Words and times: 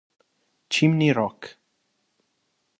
Chimney 0.71 1.13
Rock 1.13 1.61